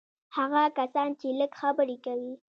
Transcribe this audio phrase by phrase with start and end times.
[0.37, 2.33] هغه کسان چې لږ خبرې کوي.